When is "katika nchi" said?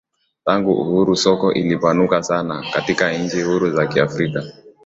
2.73-3.41